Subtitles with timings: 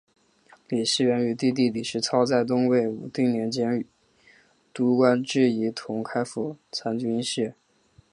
[0.67, 3.85] 李士元与弟弟李士操在东魏武定年间
[4.73, 7.53] 都官至仪同开府参军事。